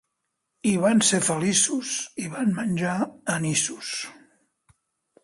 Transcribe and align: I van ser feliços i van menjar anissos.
I 0.67 0.71
van 0.85 1.01
ser 1.09 1.19
feliços 1.27 1.91
i 2.23 2.25
van 2.37 2.49
menjar 2.61 2.97
anissos. 3.37 3.93